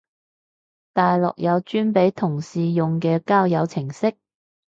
[0.93, 4.15] 大陸有專俾同志用嘅交友程式？